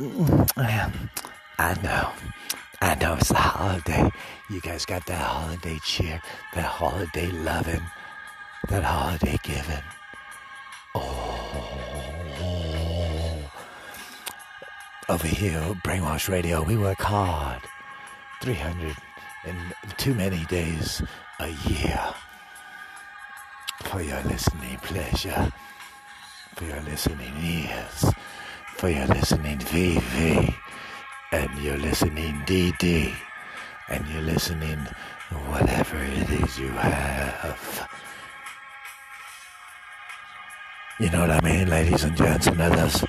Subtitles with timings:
[0.00, 2.10] I know.
[2.80, 4.10] I know it's the holiday.
[4.48, 6.22] You guys got that holiday cheer,
[6.54, 7.82] that holiday loving,
[8.70, 9.82] that holiday giving.
[10.94, 11.50] Oh.
[15.10, 17.60] Over here, Brainwash Radio, we work hard.
[18.40, 18.96] 300
[19.44, 21.02] and too many days
[21.40, 22.00] a year
[23.84, 25.52] for your listening pleasure,
[26.56, 28.06] for your listening ears,
[28.80, 30.54] for your listening VV,
[31.32, 33.12] and your listening DD,
[33.90, 34.78] and your listening
[35.48, 37.90] whatever it is you have.
[40.98, 43.04] You know what I mean, ladies and gents and others?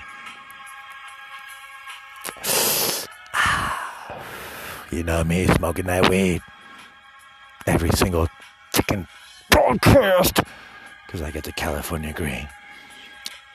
[4.91, 6.41] You know me smoking that weed
[7.65, 8.27] every single
[8.73, 9.07] fucking
[9.49, 10.41] broadcast
[11.07, 12.49] because I get the California green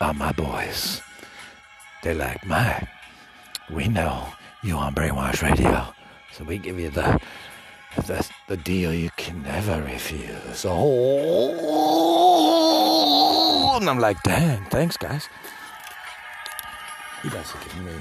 [0.00, 1.02] on my boys.
[2.02, 2.86] They're like, my,
[3.70, 4.28] we know
[4.62, 5.88] you on Brainwash Radio,
[6.32, 7.20] so we give you the
[8.02, 10.64] the, the deal you can never refuse.
[10.68, 11.76] Oh,
[13.80, 15.28] and I'm like, dang, thanks, guys.
[17.24, 17.92] You guys are giving me,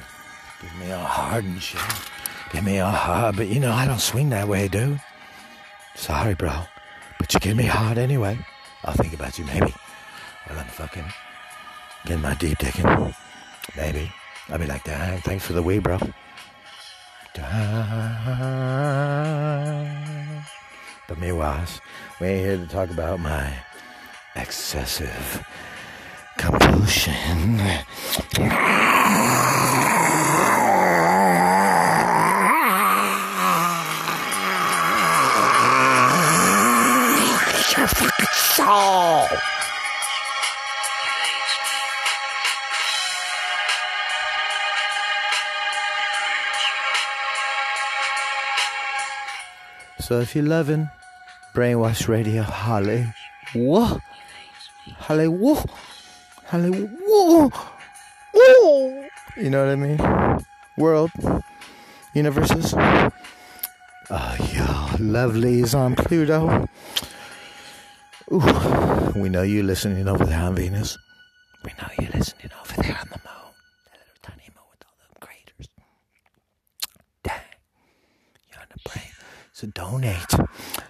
[0.61, 1.81] giving me all hard and shit.
[2.51, 4.99] Give me all hard, but you know I don't swing that way, dude.
[5.95, 6.67] Sorry, bro,
[7.17, 8.37] but you give me hard anyway.
[8.83, 9.73] I'll think about you maybe.
[10.45, 11.05] While I'm fucking
[12.05, 13.15] getting my deep digging.
[13.75, 14.11] Maybe.
[14.49, 15.97] I'll be like, dang, thanks for the weed, bro.
[21.07, 21.65] But meanwhile,
[22.19, 23.53] we ain't here to talk about my
[24.35, 25.45] excessive
[26.37, 27.59] compulsion.
[37.77, 39.27] Your fucking soul.
[50.05, 50.87] So if you're loving
[51.55, 53.11] Brainwash Radio, Holly,
[53.55, 53.99] whoa,
[54.99, 55.65] Holly, whoa,
[56.45, 57.51] Holly, whoa,
[58.31, 59.07] whoa.
[59.35, 60.45] You know what I mean?
[60.77, 61.09] World,
[62.13, 62.75] universes.
[62.75, 64.67] Oh, yo,
[65.01, 66.69] lovelies on Pluto.
[68.31, 70.99] Ooh, we know you're listening over there on Venus.
[71.63, 73.53] We know you're listening over there on the moon.
[73.89, 75.67] That little tiny moon with all the craters.
[77.23, 77.41] Dang.
[78.51, 79.09] You're on the brain.
[79.55, 80.33] So donate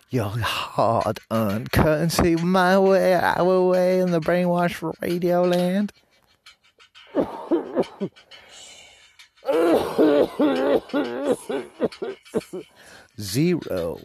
[0.10, 5.94] your hard earned currency my way, our way in the brainwash radio land.
[13.22, 14.00] Zero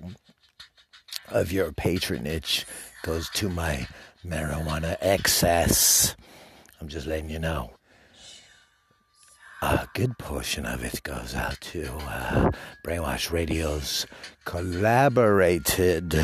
[1.31, 2.67] of your patronage
[3.03, 3.89] goes to my
[4.23, 6.15] marijuana excess.
[6.83, 7.71] I'm just letting you know.
[9.63, 12.51] A good portion of it goes out to uh,
[12.83, 14.07] Brainwash Radio's
[14.47, 16.19] collaborated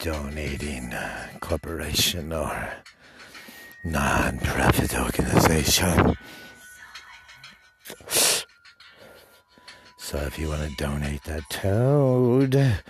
[0.00, 0.94] donating
[1.40, 2.74] corporation or
[3.82, 6.16] non-profit organization.
[9.96, 12.82] So if you want to donate that toad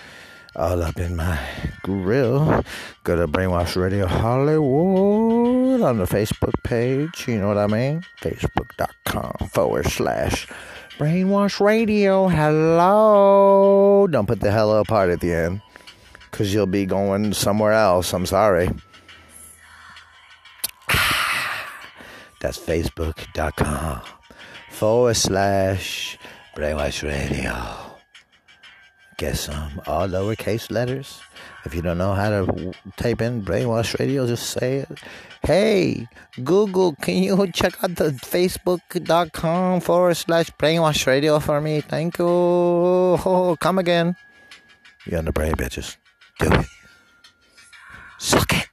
[0.57, 1.39] all up in my
[1.83, 2.65] grill,
[3.03, 7.27] go to Brainwash Radio Hollywood on the Facebook page.
[7.27, 8.05] You know what I mean?
[8.21, 10.47] Facebook.com forward slash
[10.99, 12.29] Brainwash Radio.
[12.29, 14.07] Hello.
[14.07, 15.61] Don't put the hello part at the end
[16.31, 18.13] because you'll be going somewhere else.
[18.13, 18.69] I'm sorry.
[22.41, 24.03] That's Facebook.com
[24.71, 26.19] forward slash
[26.57, 27.84] Brainwash Radio.
[29.25, 31.23] Get all uh, lowercase letters.
[31.65, 35.01] If you don't know how to type in Brainwash Radio, just say it.
[35.43, 36.09] Hey,
[36.45, 41.81] Google, can you check out the Facebook.com forward slash Brainwash Radio for me?
[41.81, 42.27] Thank you.
[42.29, 44.15] Oh, come again.
[45.07, 45.97] You're on the brain, bitches.
[46.39, 46.67] Do it.
[48.19, 48.69] Suck it.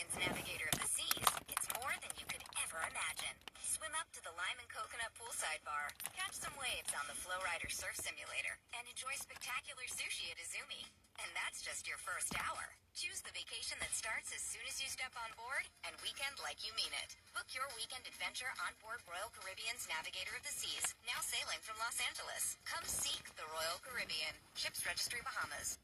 [0.00, 3.36] Navigator of the Seas, it's more than you could ever imagine.
[3.60, 7.68] Swim up to the Lime and Coconut Poolside Bar, catch some waves on the Flowrider
[7.68, 10.88] Surf Simulator, and enjoy spectacular sushi at Izumi.
[11.20, 12.64] And that's just your first hour.
[12.96, 16.64] Choose the vacation that starts as soon as you step on board and weekend like
[16.64, 17.12] you mean it.
[17.36, 21.76] Book your weekend adventure on board Royal Caribbean's Navigator of the Seas, now sailing from
[21.76, 22.56] Los Angeles.
[22.64, 24.32] Come seek the Royal Caribbean.
[24.56, 25.79] Ships Registry Bahamas.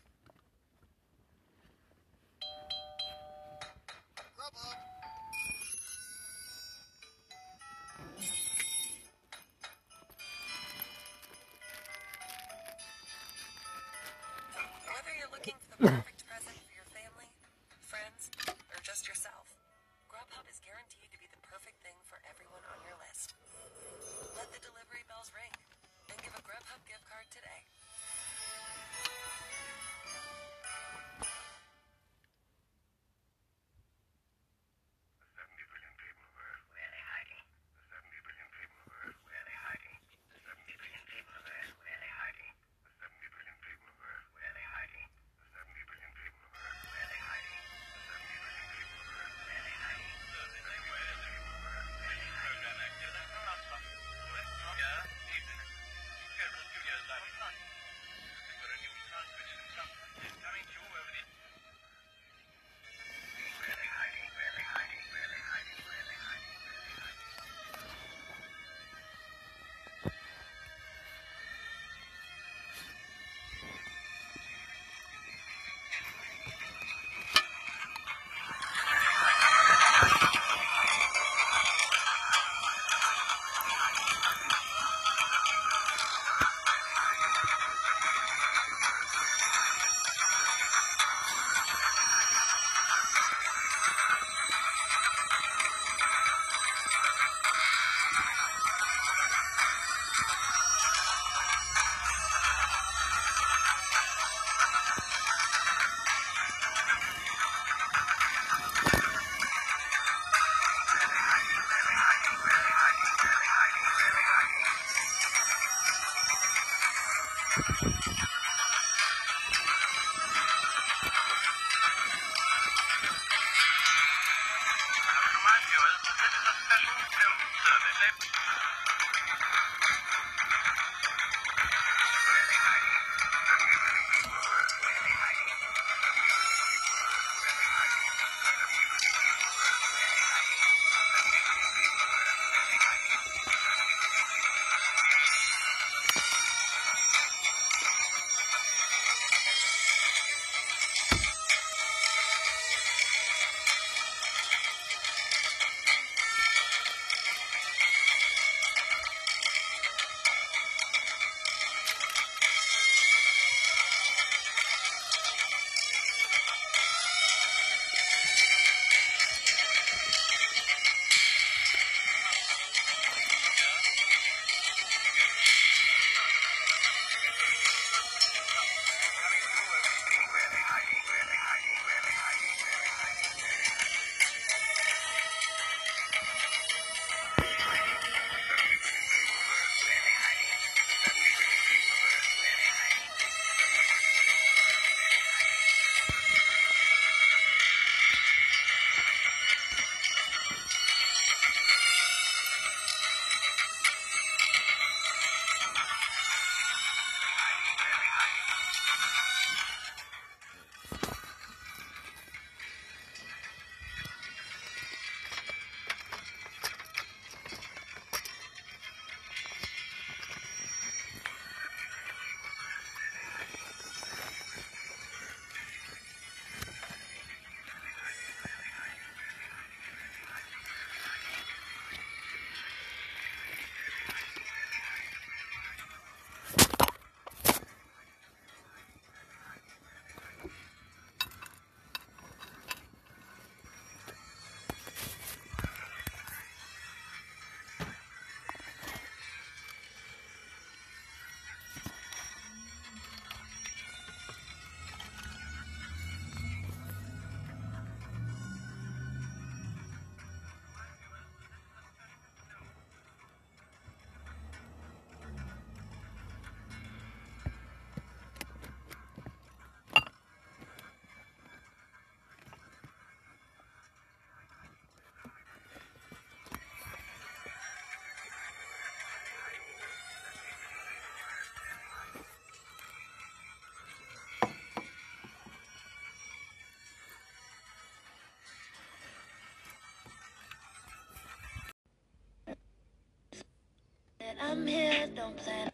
[294.34, 295.70] Come here, don't plan.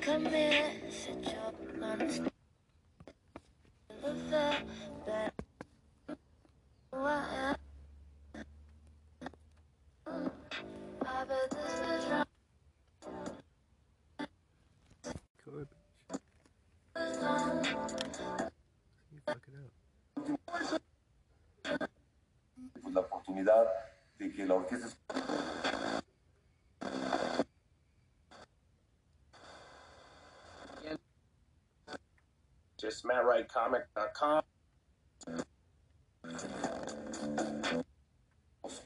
[0.00, 2.20] Come here, sit your lunch.
[4.02, 4.56] Look up,
[5.06, 5.34] that.
[6.90, 7.54] Why?
[10.06, 12.26] I bet this is right.
[15.44, 15.68] Good.
[19.12, 19.72] You fuck it up.
[22.86, 23.66] pues, la oportunidad
[24.18, 24.86] de que la orquesta
[32.86, 34.42] Just MattWrightComic.com.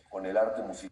[0.09, 0.90] con el arte musical.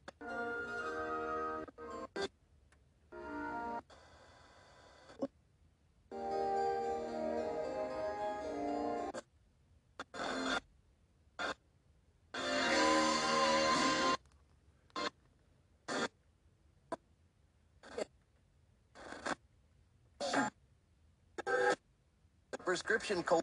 [22.98, 23.42] Prescription cold.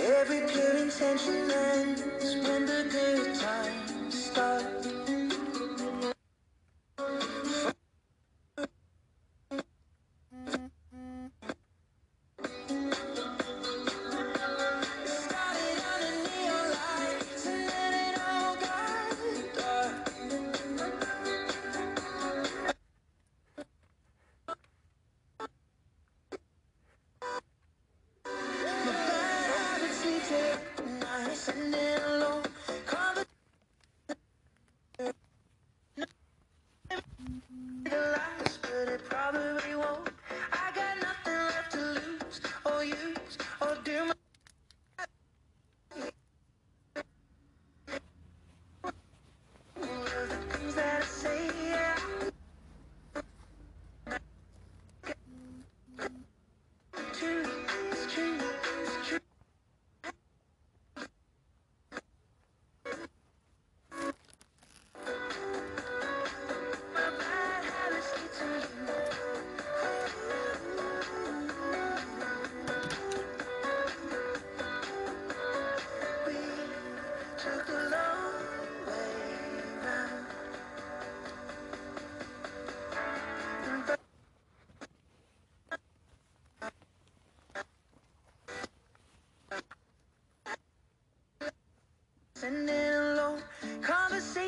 [0.00, 2.02] Every pure intention ends
[2.44, 2.79] when the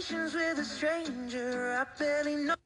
[0.03, 2.62] conversations with a stranger I barely know.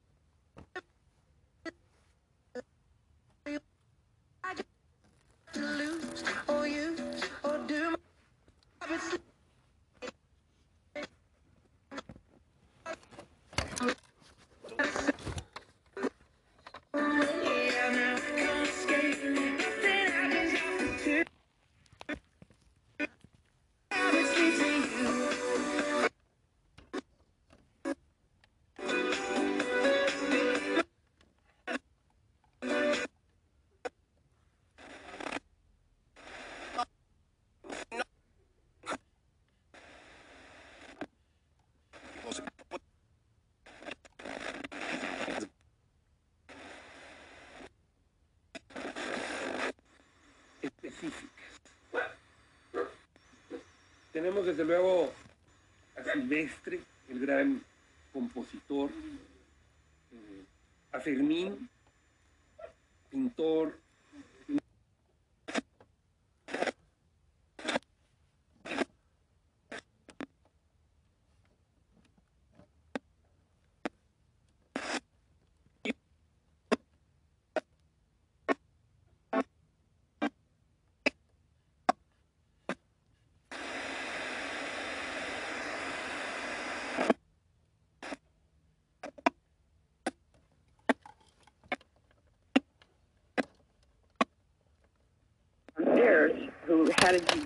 [54.27, 55.13] Tenemos desde luego
[55.95, 57.63] a Silvestre, el gran
[58.11, 58.89] compositor,
[60.11, 60.43] eh,
[60.91, 61.69] a Fermín,
[63.09, 63.79] pintor,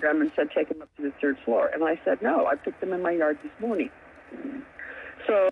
[0.02, 1.70] G and said, take him up to the third floor.
[1.72, 3.90] And I said, no, I picked them in my yard this morning.
[5.26, 5.50] So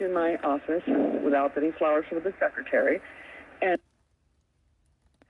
[0.00, 0.82] in my office
[1.22, 3.00] without any flowers for the secretary
[3.62, 3.78] and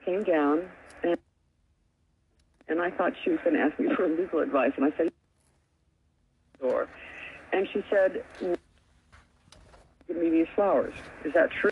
[0.04, 0.68] came down
[1.02, 1.18] and
[2.68, 5.12] and I thought she was going to ask me for legal advice and I said
[6.60, 6.88] door
[7.52, 10.94] and she said give me these flowers
[11.24, 11.70] is that true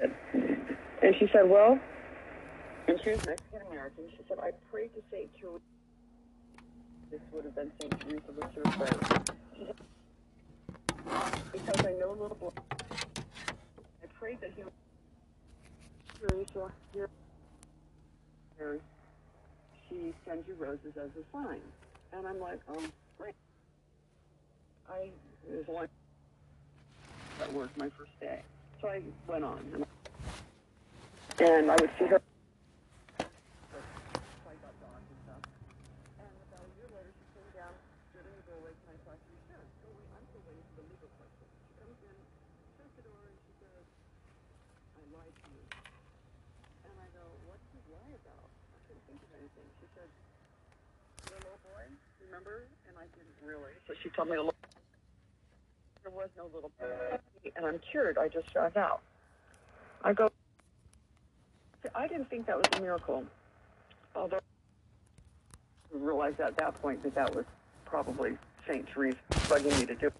[0.00, 1.78] and she said well
[2.88, 4.04] and she was Mexican American.
[4.10, 5.28] She said, I prayed to St.
[5.40, 5.58] Teresa.
[7.10, 8.00] This would have been St.
[8.00, 9.08] Teresa her friends.
[9.56, 9.76] Said,
[11.52, 12.50] because I know a little boy.
[12.72, 14.72] I prayed that he would.
[16.20, 17.08] Teresa, here.
[19.88, 21.60] She sends you roses as a sign.
[22.12, 22.82] And I'm like, oh,
[23.18, 23.34] great.
[24.88, 25.08] I,
[25.48, 25.90] was like,
[27.40, 28.40] that work my first day.
[28.80, 29.58] So I went on.
[31.40, 32.20] And I would see her.
[33.18, 33.26] So
[34.46, 35.42] I got dogs and stuff.
[36.20, 37.72] And about a year later, she came down,
[38.12, 40.84] stood in the doorway, and I thought, she sure, go wait, I'm still waiting for
[40.84, 41.46] the legal question.
[41.66, 42.16] She comes in,
[42.78, 43.84] shuts the door, and she says,
[44.94, 45.64] I lied to you.
[46.86, 48.44] And I go, what did you lie about?
[48.44, 49.66] I couldn't think of anything.
[49.80, 50.10] She said,
[51.32, 51.90] the little boy,
[52.22, 52.68] remember?
[52.86, 53.72] And I didn't really.
[53.88, 54.36] So she me.
[56.02, 56.70] There was no little.
[57.56, 58.18] And I'm cured.
[58.18, 59.00] I just found out.
[60.04, 60.28] I go,
[61.94, 63.24] I didn't think that was a miracle.
[64.14, 67.44] Although I realized at that point that that was
[67.84, 68.36] probably
[68.66, 68.86] St.
[68.88, 70.14] Teresa bugging me to do it.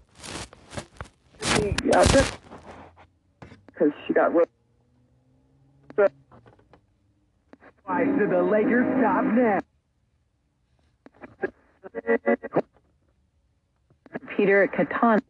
[3.67, 4.33] Because she got
[7.85, 9.59] Why should the Lakers stop now?
[14.37, 15.21] Peter Catan.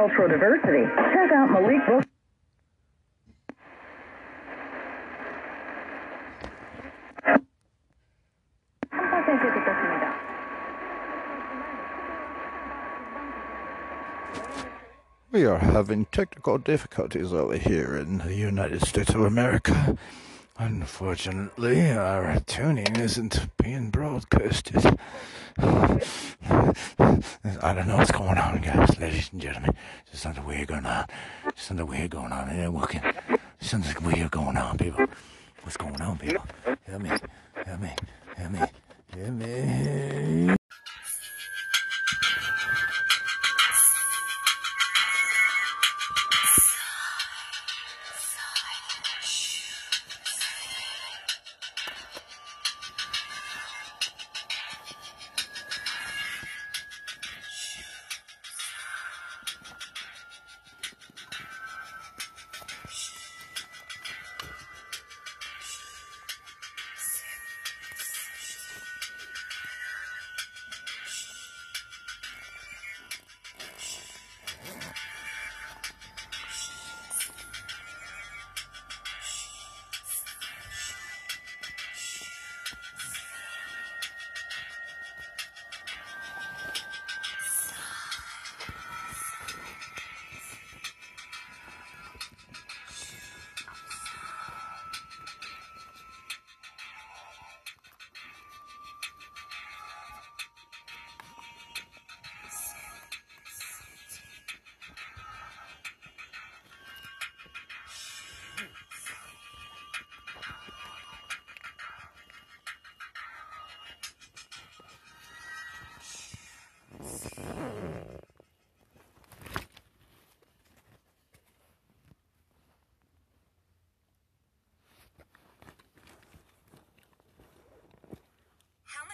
[0.00, 0.84] Cultural Diversity.
[1.12, 2.04] Check out Malik Book.
[15.30, 19.98] We are having technical difficulties over here in the United States of America.
[20.56, 24.98] Unfortunately, our tuning isn't being broadcasted.
[27.62, 29.74] I don't know what's going on, guys, ladies and gentlemen.
[30.06, 31.06] There's something weird going on.
[31.42, 32.48] There's something weird going on.
[32.48, 33.00] It ain't working.
[33.00, 35.06] There's something weird going on, people.
[35.62, 36.44] What's going on, people?
[36.86, 37.10] Help me.
[37.66, 37.90] Help me.
[38.36, 38.60] Help me.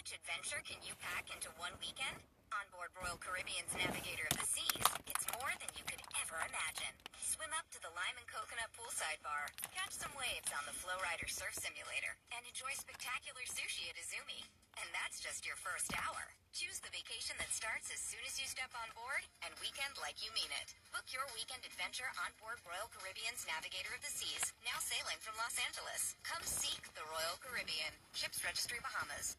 [0.07, 2.15] Much adventure can you pack into one weekend?
[2.55, 6.95] On board Royal Caribbean's Navigator of the Seas, it's more than you could ever imagine.
[7.19, 11.27] Swim up to the Lime and Coconut Poolside Bar, catch some waves on the Flowrider
[11.27, 14.47] Surf Simulator and enjoy spectacular sushi at Izumi.
[14.79, 16.23] And that's just your first hour.
[16.55, 20.23] Choose the vacation that starts as soon as you step on board and weekend like
[20.23, 20.71] you mean it.
[20.95, 25.35] Book your weekend adventure on board Royal Caribbean's Navigator of the Seas, now sailing from
[25.35, 26.15] Los Angeles.
[26.23, 27.91] Come seek the Royal Caribbean.
[28.15, 29.35] Ships Registry Bahamas.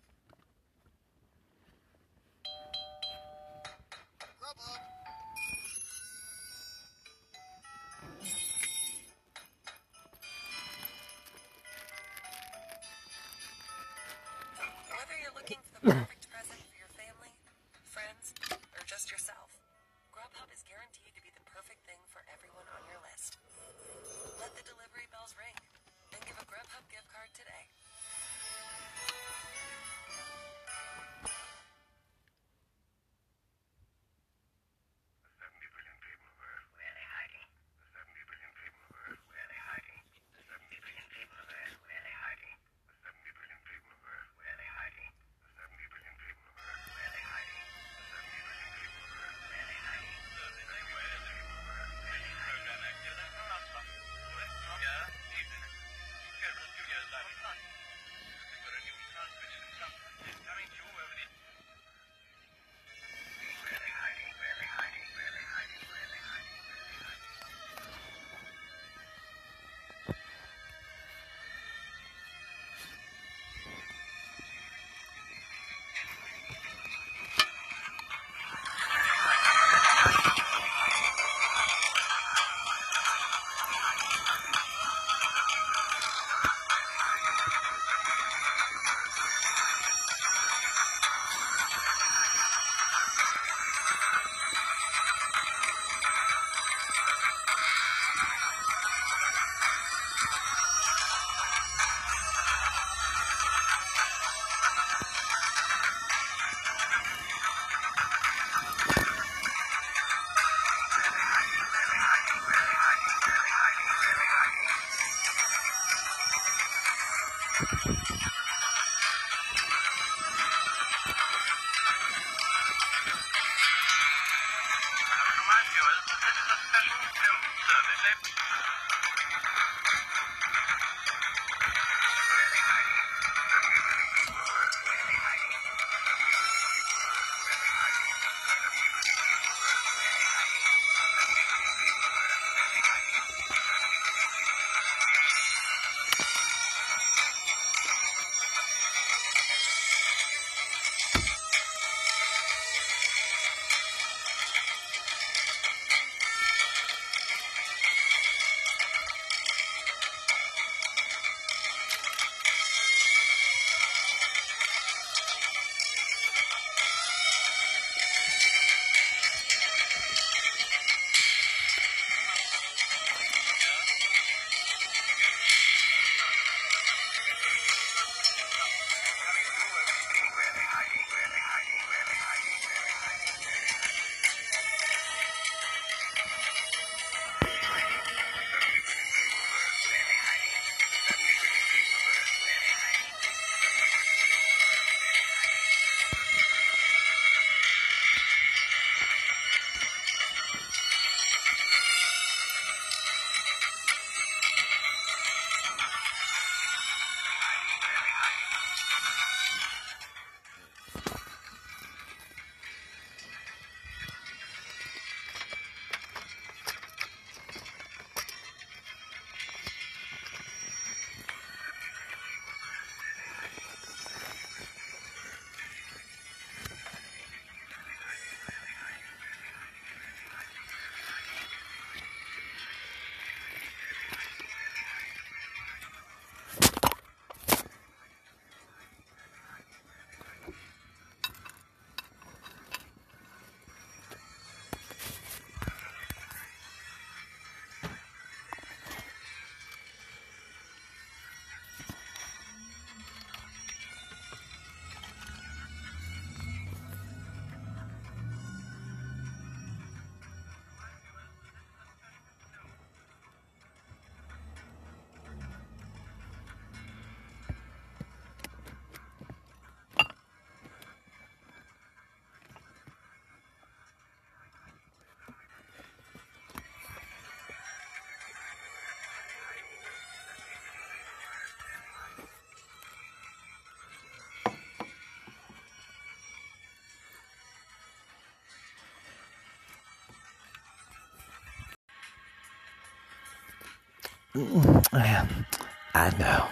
[295.94, 296.46] I know.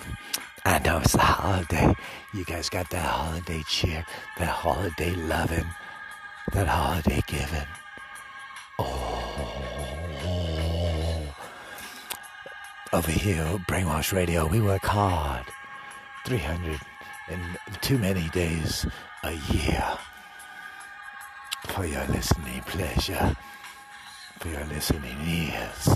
[0.66, 1.94] I know it's the holiday.
[2.34, 4.04] You guys got that holiday cheer,
[4.40, 5.68] that holiday loving,
[6.54, 7.68] that holiday giving.
[8.80, 9.26] Oh.
[12.92, 15.46] Over here, Brainwash Radio, we work hard.
[16.26, 16.80] 300
[17.30, 17.42] and
[17.82, 18.88] too many days
[19.24, 19.86] a year
[21.68, 23.36] for your listening pleasure,
[24.40, 25.90] for your listening ears,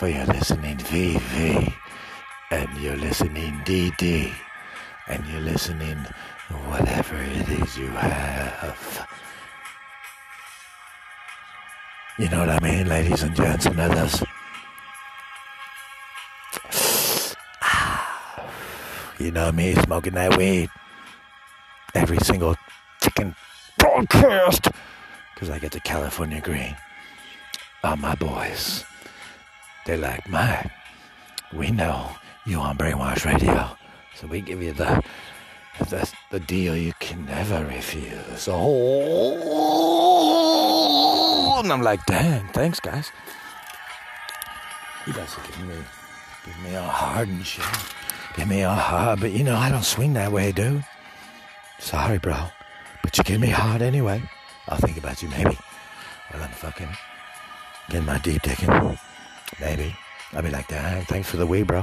[0.00, 1.74] for your listening VV,
[2.50, 4.32] and your listening DD,
[5.08, 5.98] and your listening
[6.68, 9.06] whatever it is you have.
[12.18, 14.22] You know what I mean, ladies and gents and others?
[19.18, 20.70] You know me smoking that weed
[21.94, 22.56] every single
[23.00, 23.34] fucking
[23.78, 24.66] broadcast
[25.34, 26.74] because I get the California green.
[27.84, 28.86] Oh, my boys,
[29.90, 30.70] they're like, man,
[31.52, 32.12] we know
[32.46, 33.76] you on Brainwash Radio,
[34.14, 35.02] so we give you the
[35.88, 38.46] the, the deal you can never refuse.
[38.48, 38.60] Oh,
[41.64, 43.10] and I'm like, dang, thanks, guys.
[45.08, 45.74] You guys are giving me,
[46.44, 47.64] giving me all hard and shit.
[48.36, 50.84] Give me all hard, but you know I don't swing that way, dude.
[51.80, 52.36] Sorry, bro,
[53.02, 54.22] but you give me hard anyway.
[54.68, 55.58] I'll think about you maybe
[56.30, 56.96] while I'm fucking
[57.88, 58.98] getting my deep digging.
[59.58, 59.96] Maybe
[60.32, 61.82] I'll be like, dang, thanks for the weed, bro.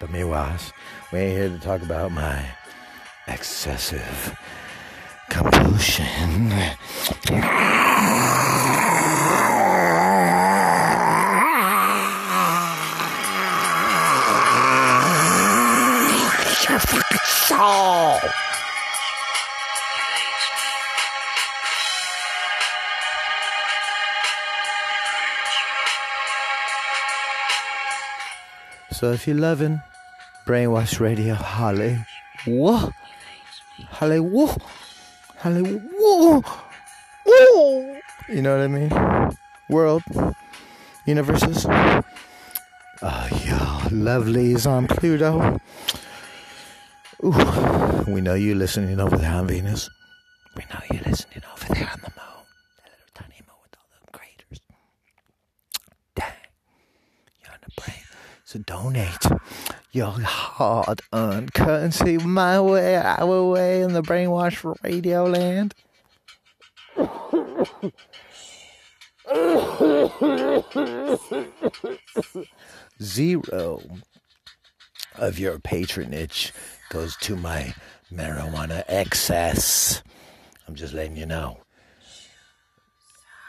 [0.00, 0.72] But me was,
[1.12, 2.44] we ain't here to talk about my
[3.26, 4.36] excessive
[5.30, 6.52] compulsion.
[16.68, 18.18] Your fucking soul.
[28.98, 29.80] So if you're loving
[30.44, 32.04] Brainwash Radio, Holly,
[32.44, 32.90] whoa,
[33.90, 34.56] Holly, whoa,
[35.36, 36.42] Holly, whoa,
[37.24, 38.00] whoa.
[38.28, 39.36] You know what I mean?
[39.70, 40.02] World,
[41.06, 41.64] universes.
[41.68, 42.02] Ah,
[43.00, 43.56] oh, yo,
[43.94, 45.60] lovelies on Pluto.
[47.22, 49.88] Ooh, we know you're listening over there on Venus.
[50.56, 52.46] We know you're listening over there on the moon.
[52.82, 54.60] That little tiny moon with all the craters.
[56.16, 56.32] Dang.
[57.44, 58.02] You're on the brain.
[58.48, 59.26] So donate
[59.92, 65.74] your hard earned currency my way, our way in the brainwash radio land.
[73.02, 73.82] Zero
[75.16, 76.54] of your patronage
[76.88, 77.74] goes to my
[78.10, 80.02] marijuana excess.
[80.66, 81.58] I'm just letting you know.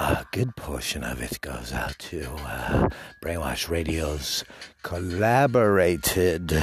[0.02, 2.88] A good portion of it goes out to uh,
[3.22, 4.46] Brainwash Radio's
[4.82, 6.58] collaborated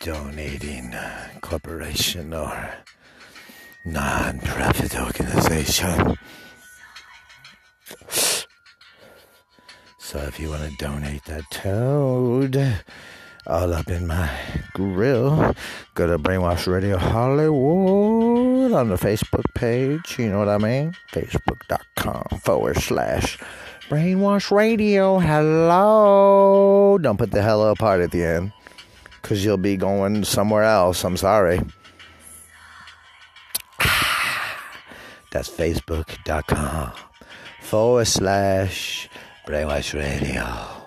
[0.00, 0.94] donating
[1.40, 2.70] corporation or
[3.84, 6.16] non-profit organization.
[9.98, 12.84] So if you want to donate that toad
[13.46, 14.30] all up in my
[14.72, 15.54] grill,
[15.94, 20.18] go to Brainwash Radio Hollywood on the Facebook page.
[20.18, 20.96] You know what I mean?
[21.12, 23.38] Facebook.com forward slash
[23.88, 25.18] Brainwash Radio.
[25.18, 26.98] Hello.
[26.98, 28.52] Don't put the hello part at the end
[29.22, 31.04] because you'll be going somewhere else.
[31.04, 31.58] I'm sorry.
[35.30, 36.92] That's Facebook.com
[37.60, 39.08] forward slash
[39.46, 40.85] Brainwash Radio.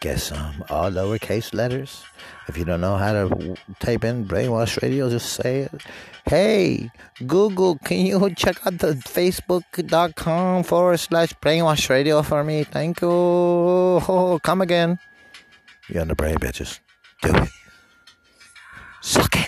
[0.00, 2.04] Get some all lowercase letters.
[2.46, 5.82] If you don't know how to type in Brainwash Radio, just say it.
[6.24, 6.90] Hey,
[7.26, 12.62] Google, can you check out the Facebook.com forward slash Brainwash Radio for me?
[12.62, 13.08] Thank you.
[13.10, 15.00] Oh, come again.
[15.88, 16.78] You on the brain, bitches.
[17.22, 17.48] Do it.
[19.00, 19.47] Suck it.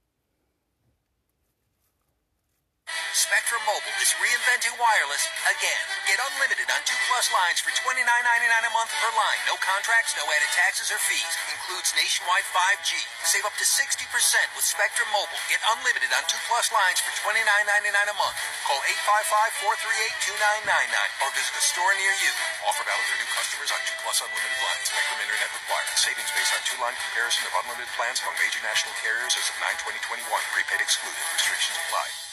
[3.31, 5.83] Spectrum Mobile is reinventing wireless again.
[6.03, 9.39] Get unlimited on 2 Plus lines for $29.99 a month per line.
[9.47, 11.31] No contracts, no added taxes or fees.
[11.47, 12.99] Includes nationwide 5G.
[13.23, 14.03] Save up to 60%
[14.51, 15.39] with Spectrum Mobile.
[15.47, 18.35] Get unlimited on 2 Plus lines for $29.99 a month.
[18.67, 22.35] Call 855-438-2999 or visit a store near you.
[22.67, 24.91] Offer valid for new customers on 2 Plus unlimited lines.
[24.91, 25.87] Spectrum Internet required.
[25.95, 29.55] Savings based on two-line comparison of unlimited plans among major national carriers as of
[29.87, 30.19] 9-2021.
[30.51, 31.23] Prepaid excluded.
[31.31, 32.30] Restrictions apply.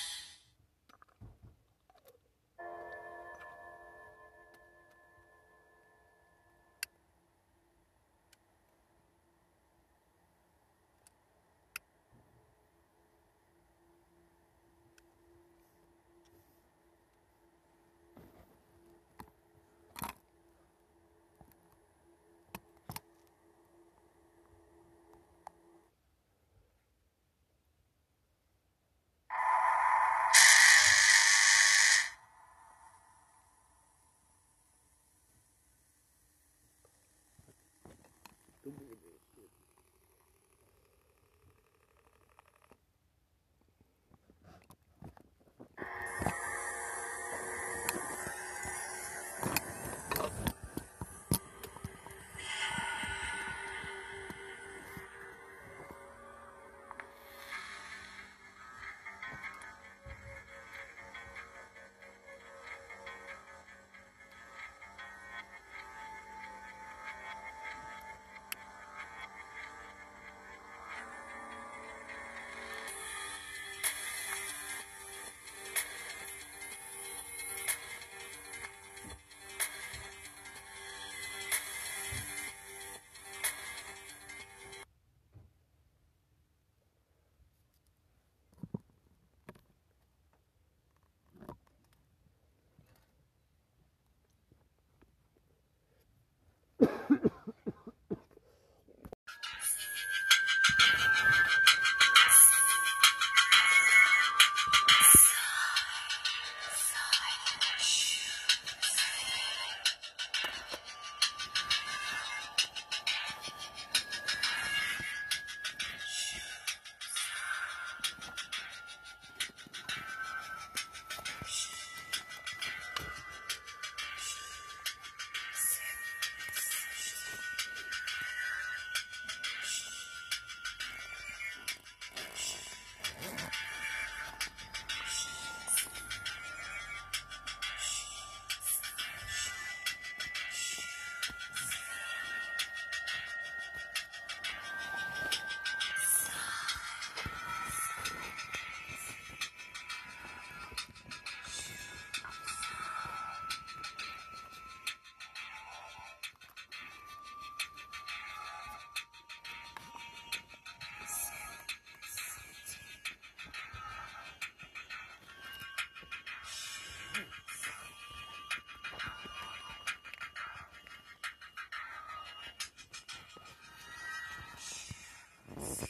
[175.79, 175.87] How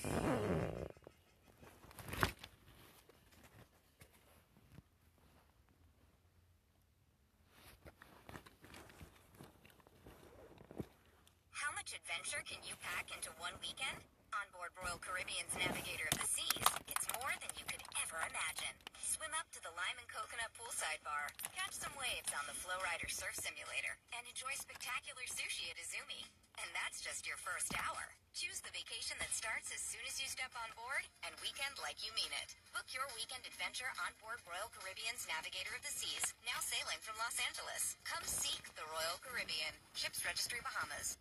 [11.72, 13.96] much adventure can you pack into one weekend?
[14.36, 18.76] On board Royal Caribbean's Navigator of the Seas, it's more than you could ever imagine.
[19.00, 23.08] Swim up to the Lime and Coconut Poolside Bar, catch some waves on the Flowrider
[23.08, 26.28] Surf Simulator, and enjoy spectacular sushi at Izumi.
[26.60, 28.17] And that's just your first hour.
[28.48, 32.00] Choose the vacation that starts as soon as you step on board and weekend like
[32.00, 32.56] you mean it.
[32.72, 37.20] Book your weekend adventure on board Royal Caribbean's Navigator of the Seas, now sailing from
[37.20, 38.00] Los Angeles.
[38.08, 39.76] Come seek the Royal Caribbean.
[39.92, 41.20] Ships Registry Bahamas.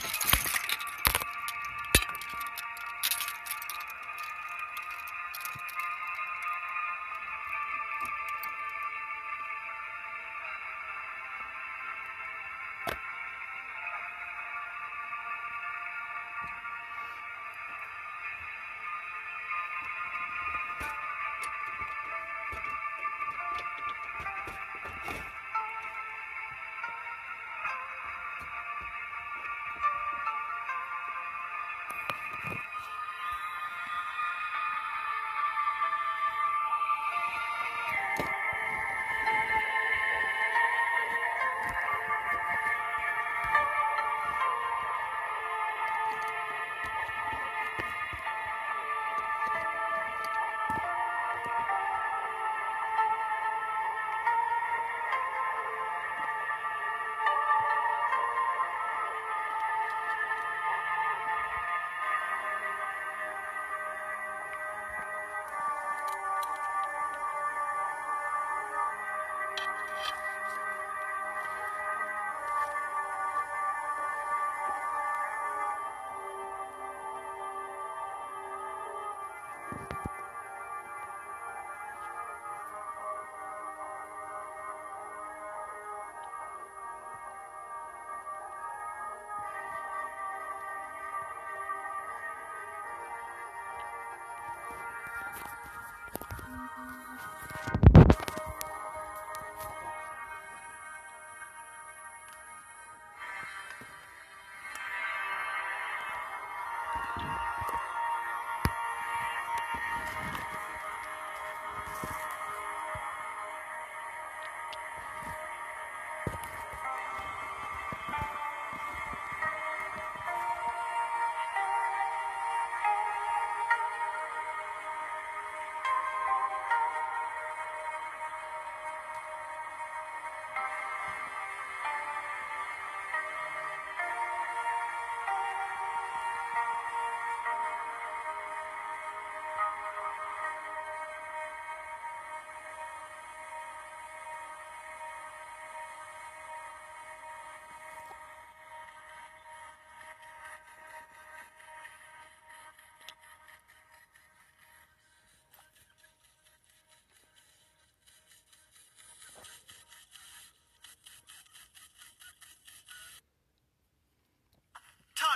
[0.00, 0.29] Todd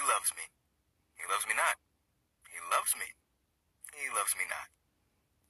[0.00, 0.48] He loves me.
[1.20, 1.76] He loves me not.
[2.48, 3.12] He loves me.
[3.92, 4.72] He loves me not.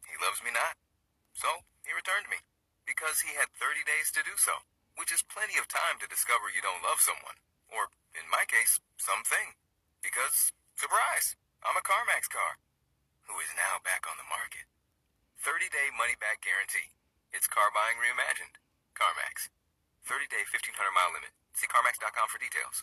[0.03, 0.74] He loves me not.
[1.38, 2.42] So, he returned me.
[2.82, 4.66] Because he had 30 days to do so.
[4.98, 7.38] Which is plenty of time to discover you don't love someone.
[7.70, 9.55] Or, in my case, something.
[10.03, 12.59] Because, surprise, I'm a CarMax car.
[13.30, 14.66] Who is now back on the market.
[15.46, 16.90] 30-day money-back guarantee.
[17.30, 18.59] It's car buying reimagined.
[18.98, 19.46] CarMax.
[20.11, 21.38] 30-day 1,500-mile limit.
[21.55, 22.82] See CarMax.com for details.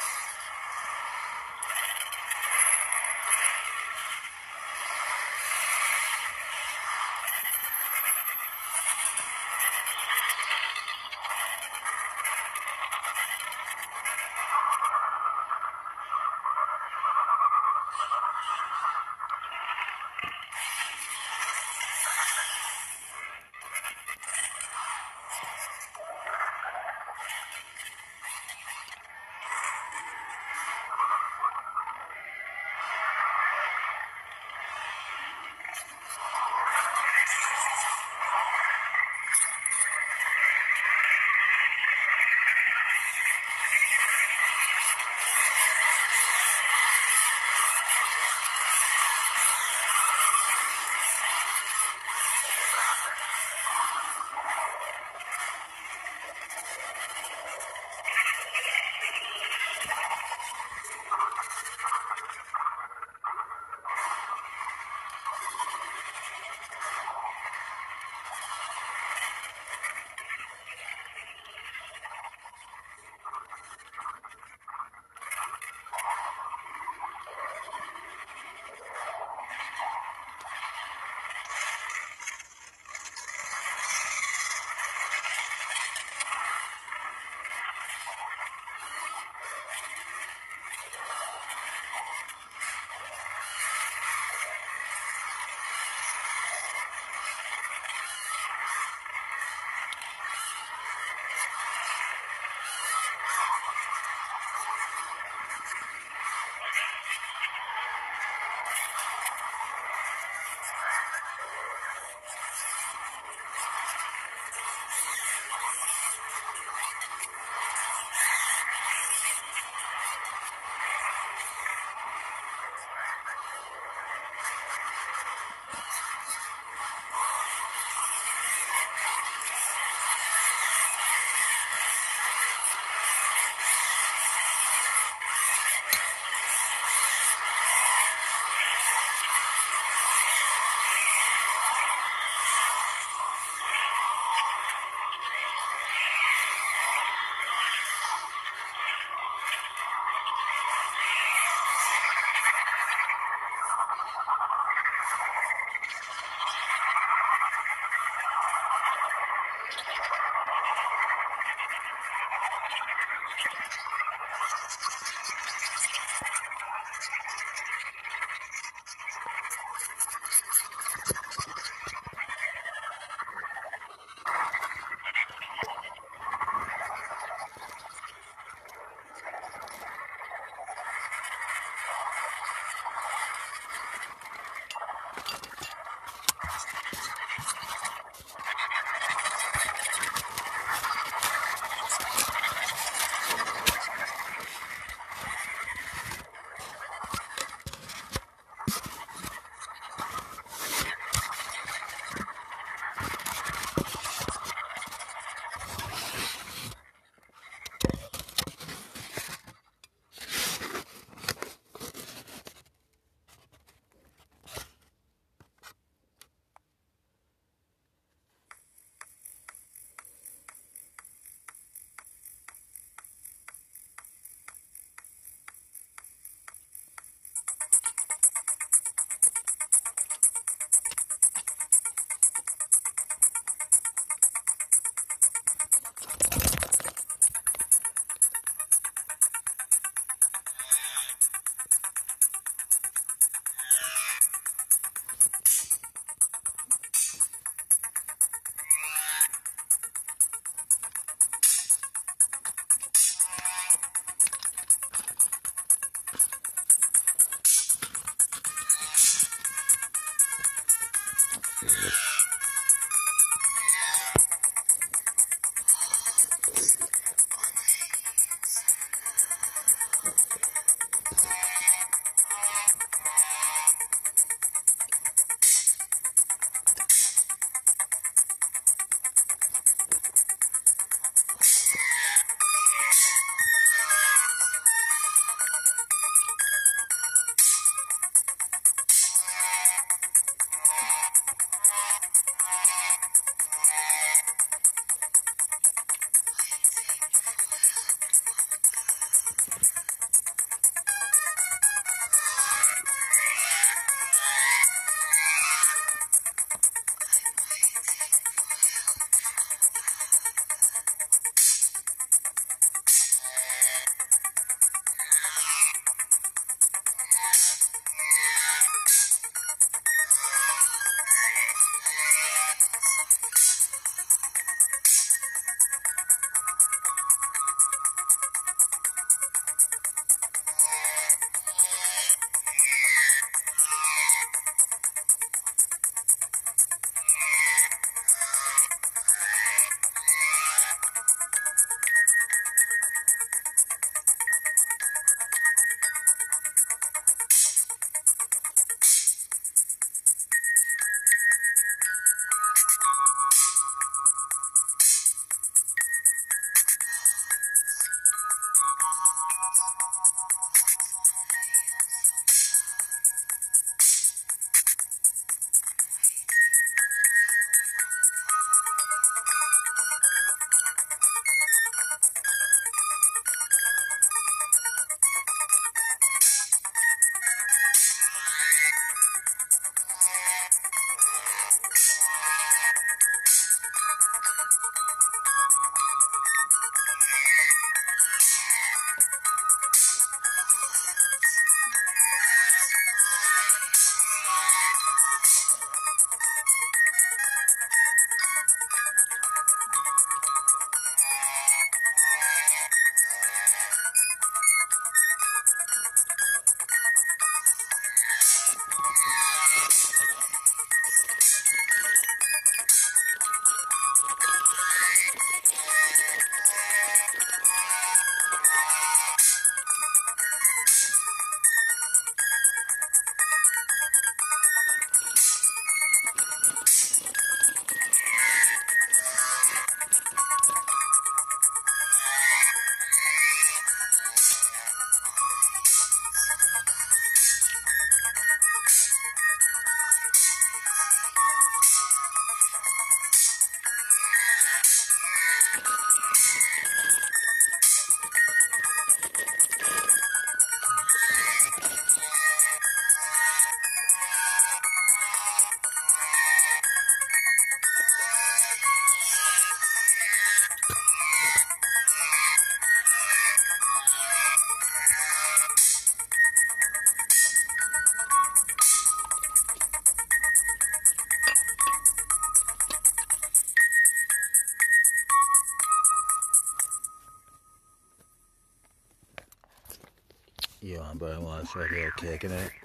[481.51, 482.60] Brainwash Radio kicking it?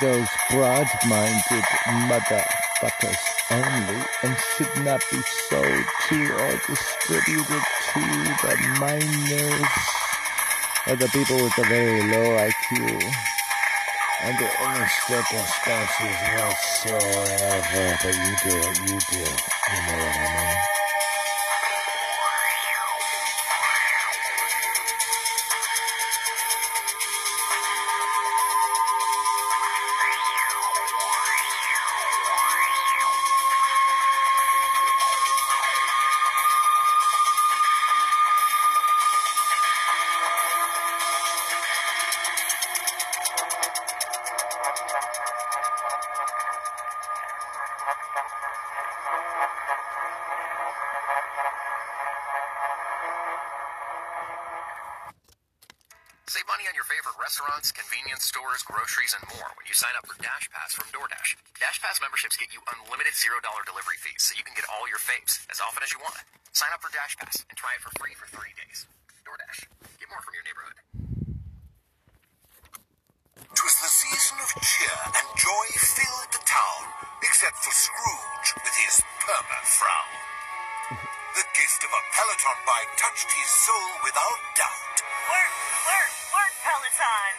[0.00, 1.64] Those broad-minded
[2.06, 3.18] motherfuckers
[3.50, 7.62] only and should not be sold to or distributed
[7.92, 8.00] to
[8.42, 9.68] the minors
[10.86, 13.12] or the people with a very low IQ
[14.22, 17.98] And under any circumstances whatsoever.
[18.02, 19.18] But you do it, you do.
[19.18, 20.77] You know what I mean?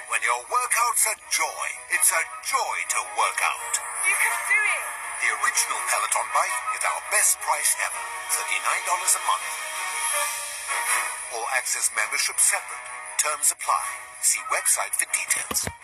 [0.08, 3.74] When your workout's a joy, it's a joy to work out.
[4.08, 4.84] You can do it.
[5.20, 8.04] The original Peloton bike is our best price ever,
[8.40, 9.50] $39 a month.
[11.36, 12.86] All access membership separate.
[13.20, 13.86] Terms apply.
[14.24, 15.79] See website for details.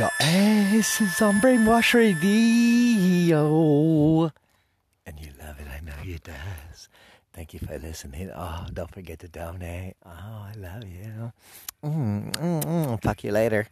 [0.00, 2.32] Your ass is on Brainwash Radio.
[5.04, 6.88] And you love it, I know you does.
[7.34, 8.30] Thank you for listening.
[8.34, 9.96] Oh, don't forget to donate.
[10.06, 10.08] Oh,
[10.48, 11.34] I love you.
[11.84, 12.98] Mm, mm, mm.
[12.98, 13.68] To you later.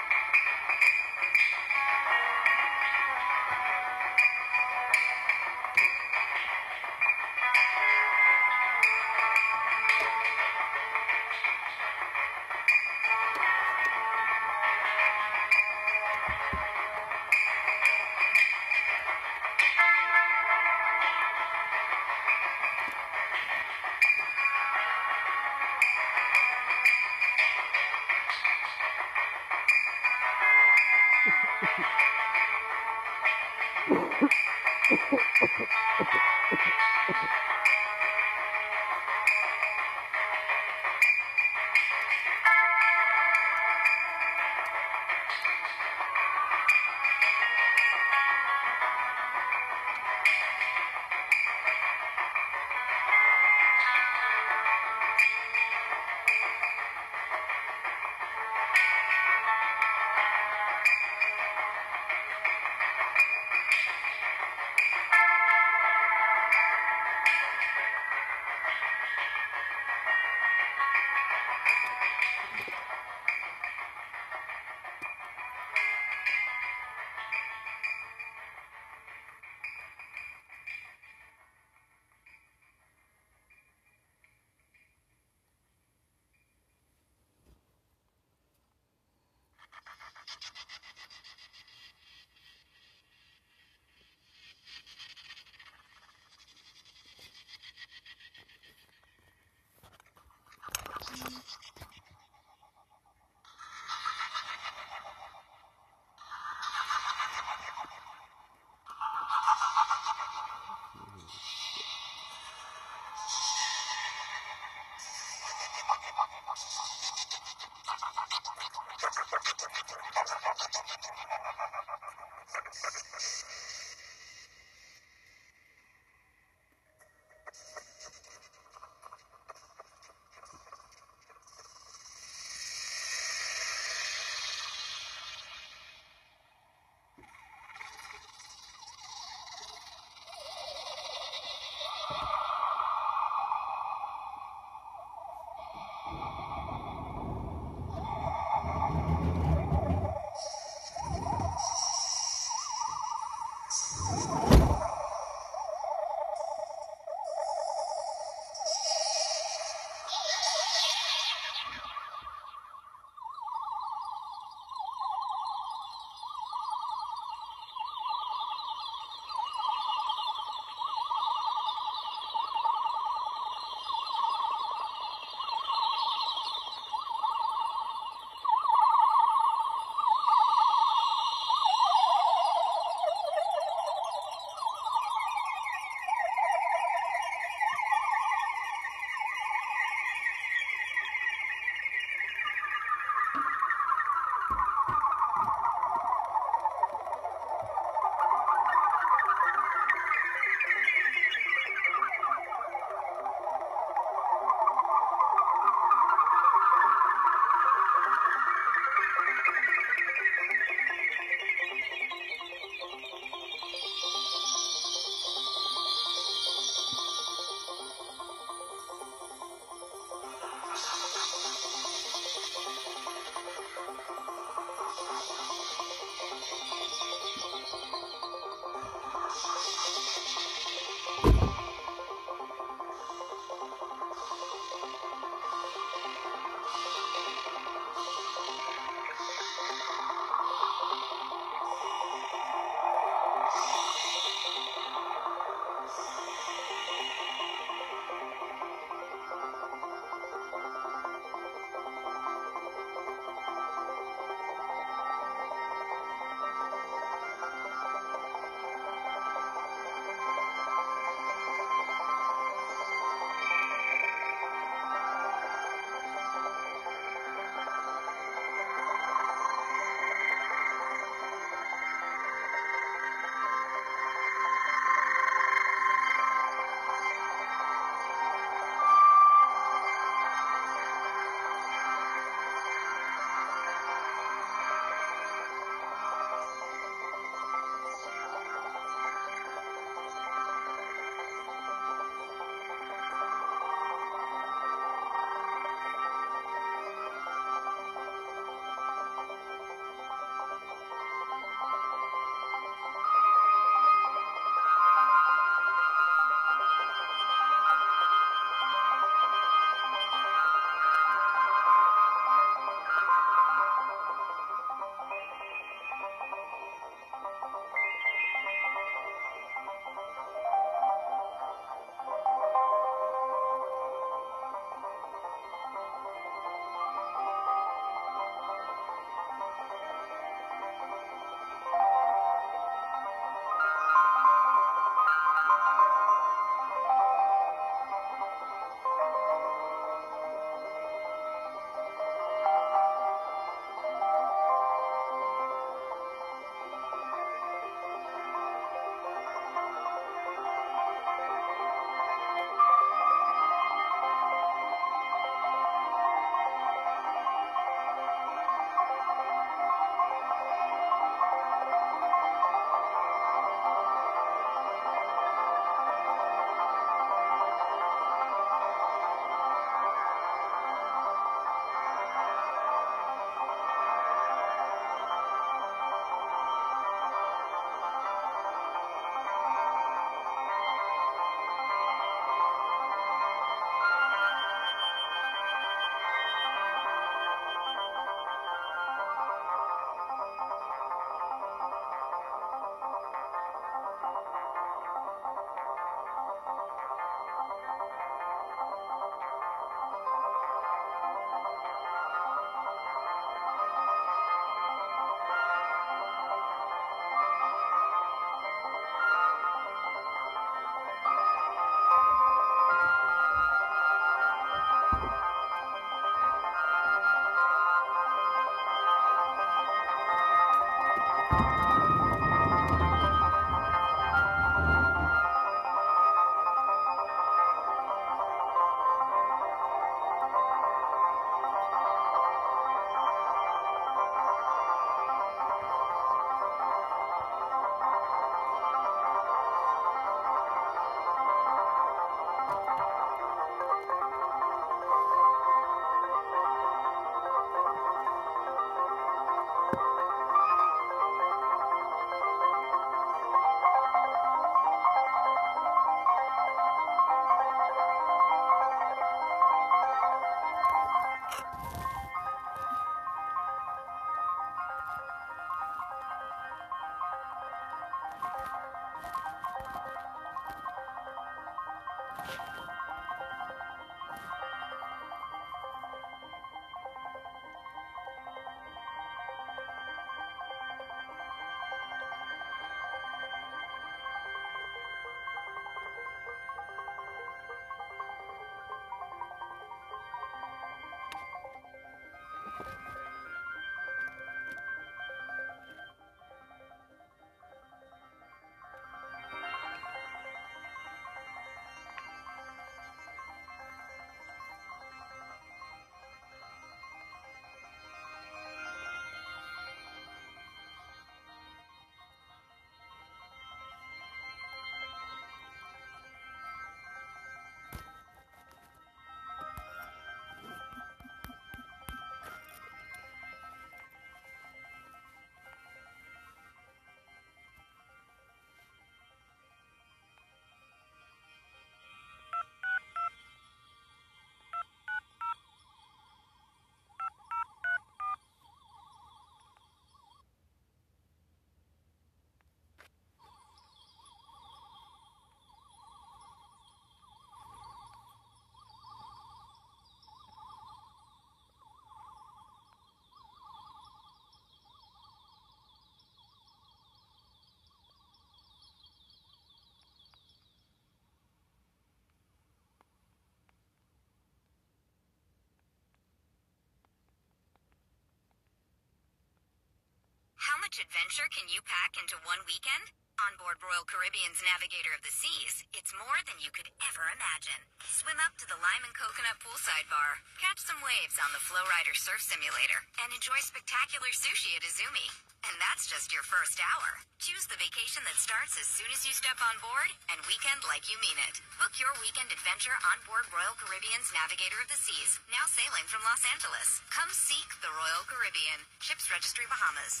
[570.72, 572.96] much adventure can you pack into one weekend?
[573.20, 577.60] On board Royal Caribbean's Navigator of the Seas, it's more than you could ever imagine.
[577.84, 581.92] Swim up to the Lime and Coconut Poolside Bar, catch some waves on the Flowrider
[581.92, 585.12] Surf Simulator, and enjoy spectacular sushi at Izumi.
[585.44, 587.04] And that's just your first hour.
[587.20, 590.88] Choose the vacation that starts as soon as you step on board and weekend like
[590.88, 591.44] you mean it.
[591.60, 596.00] Book your weekend adventure on board Royal Caribbean's Navigator of the Seas, now sailing from
[596.08, 596.80] Los Angeles.
[596.88, 598.64] Come seek the Royal Caribbean.
[598.80, 600.00] Ships Registry Bahamas.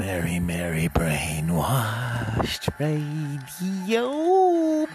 [0.00, 4.06] Mary, Mary, brainwashed radio,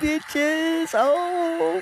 [0.02, 0.95] bitches.
[0.95, 1.80] Oh.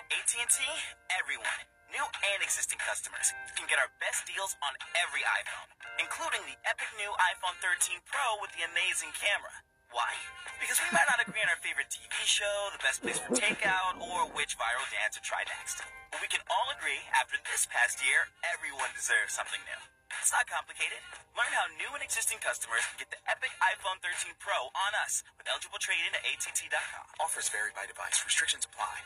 [0.00, 0.64] At AT&T,
[1.12, 1.60] everyone,
[1.92, 5.68] new and existing customers, can get our best deals on every iPhone,
[6.00, 9.52] including the epic new iPhone 13 Pro with the amazing camera.
[9.92, 10.08] Why?
[10.56, 14.00] Because we might not agree on our favorite TV show, the best place for takeout,
[14.00, 15.84] or which viral dance to try next.
[16.08, 19.80] But we can all agree after this past year, everyone deserves something new.
[20.16, 21.04] It's not complicated.
[21.36, 25.20] Learn how new and existing customers can get the epic iPhone 13 Pro on us
[25.36, 27.04] with eligible trade-in at att.com.
[27.20, 28.24] Offers vary by device.
[28.24, 29.04] Restrictions apply.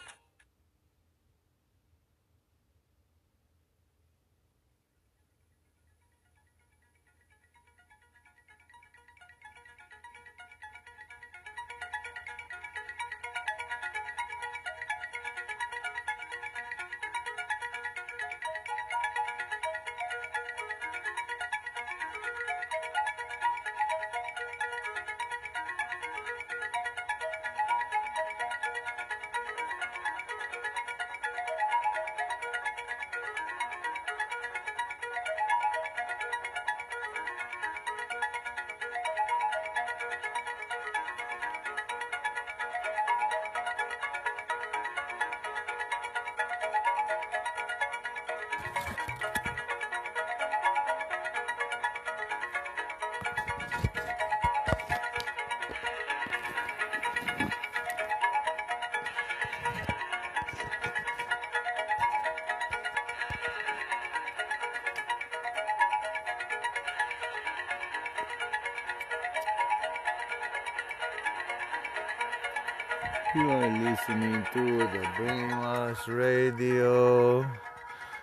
[74.55, 77.45] To the Brainwash Radio,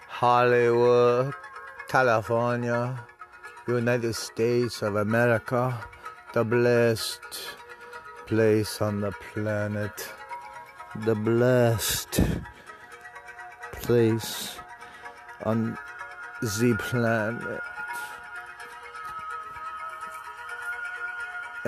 [0.08, 1.34] Hollywood,
[1.90, 2.98] California,
[3.68, 5.78] United States of America,
[6.34, 7.20] the blessed
[8.28, 10.10] place on the planet,
[11.04, 12.22] the blessed
[13.74, 14.56] place
[15.44, 15.78] on
[16.42, 17.61] the planet.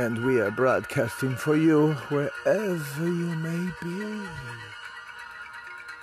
[0.03, 4.27] And we are broadcasting for you wherever you may be.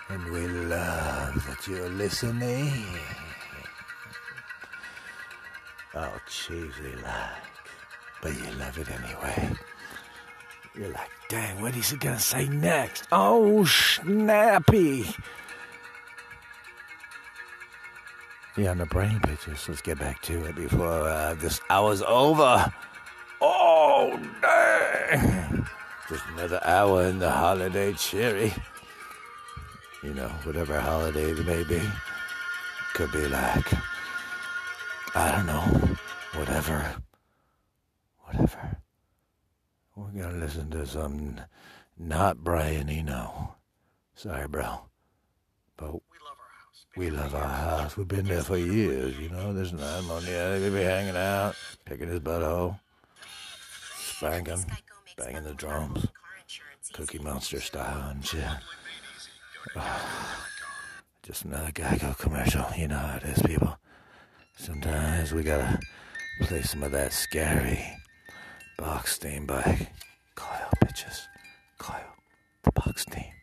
[0.08, 2.82] And we love that you're listening.
[5.94, 7.66] Oh, cheesy like,
[8.22, 9.54] but you love it anyway.
[10.74, 13.06] You're like, dang, what is he gonna say next?
[13.12, 15.14] Oh, snappy.
[18.56, 19.68] Yeah, on the brain pictures.
[19.68, 22.72] Let's get back to it before uh, this hour's over.
[23.82, 24.10] Oh,
[24.42, 25.66] dang.
[26.10, 28.52] Just another hour in the holiday cherry.
[30.02, 31.80] You know, whatever holiday it may be.
[32.92, 33.72] Could be like,
[35.14, 35.96] I don't know,
[36.38, 36.94] whatever.
[38.24, 38.76] Whatever.
[39.96, 41.40] We're going to listen to some
[41.98, 43.54] not Brian Eno.
[44.14, 44.90] Sorry, bro.
[45.78, 45.94] But
[46.98, 47.96] we love our house.
[47.96, 49.54] We've been there for years, you know.
[49.54, 50.60] There's nothing on the other.
[50.60, 51.54] We be hanging out,
[51.86, 52.78] picking his butthole,
[54.20, 54.66] spanking,
[55.16, 56.06] banging the drums,
[56.92, 58.44] Cookie Monster style and shit.
[59.74, 60.46] Ah,
[61.22, 62.66] just another Geico commercial.
[62.76, 63.78] You know how it is, people.
[64.58, 65.80] Sometimes we gotta
[66.42, 67.82] play some of that scary
[68.76, 69.88] box theme by
[70.34, 71.22] Kyle Bitches.
[71.78, 72.14] Kyle,
[72.64, 73.39] the box theme.